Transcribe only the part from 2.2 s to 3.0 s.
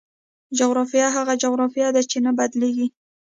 نه بدلېږي.